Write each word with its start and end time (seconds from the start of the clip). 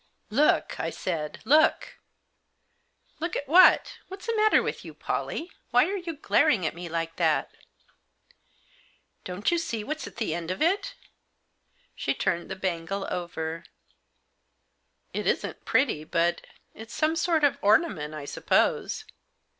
'LOOK!" 0.31 0.79
I 0.79 0.89
said. 0.89 1.41
"Look!" 1.45 1.99
"Look 3.19 3.35
at 3.35 3.47
what? 3.47 3.99
What's 4.07 4.25
the 4.25 4.35
matter 4.35 4.63
with 4.63 4.83
you, 4.83 4.95
Pollie? 4.95 5.51
Why 5.69 5.85
are 5.91 5.95
you 5.95 6.15
glaring 6.15 6.65
at 6.65 6.73
me 6.73 6.89
like 6.89 7.17
that?"" 7.17 7.51
Dbn't 9.25 9.51
you 9.51 9.59
see 9.59 9.83
what's 9.83 10.07
at 10.07 10.15
the 10.15 10.33
end 10.33 10.49
of 10.49 10.59
it?" 10.59 10.95
She 11.95 12.15
turned 12.15 12.49
the 12.49 12.55
bangle 12.55 13.05
over." 13.11 13.63
It 15.13 15.27
isn't 15.27 15.65
pretty, 15.65 16.03
but— 16.03 16.47
it's 16.73 16.95
some 16.95 17.15
sort 17.15 17.43
of 17.43 17.59
ornament, 17.61 18.15
I 18.15 18.25
suppose." 18.25 19.05